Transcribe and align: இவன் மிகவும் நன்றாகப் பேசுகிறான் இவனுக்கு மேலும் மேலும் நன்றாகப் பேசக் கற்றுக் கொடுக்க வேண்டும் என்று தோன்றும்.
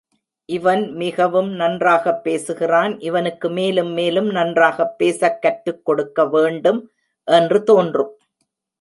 இவன் 0.45 0.91
மிகவும் 0.91 1.49
நன்றாகப் 1.49 2.23
பேசுகிறான் 2.23 2.99
இவனுக்கு 2.99 3.49
மேலும் 3.49 3.91
மேலும் 3.91 4.29
நன்றாகப் 4.29 4.97
பேசக் 4.97 5.41
கற்றுக் 5.41 5.85
கொடுக்க 5.85 6.25
வேண்டும் 6.25 6.91
என்று 7.23 7.63
தோன்றும். 7.63 8.17